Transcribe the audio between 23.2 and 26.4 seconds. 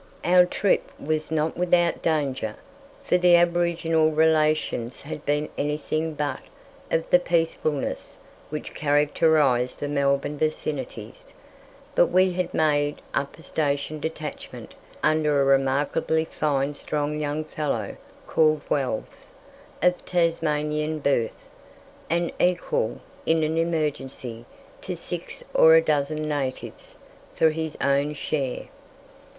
in an emergency, to six or a dozen